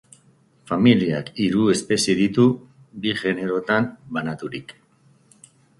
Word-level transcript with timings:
Familiak 0.71 1.29
hiru 1.43 1.67
espezie 1.75 2.17
ditu, 2.23 2.47
bi 3.05 3.17
generotan 3.23 3.93
banaturik. 4.19 4.79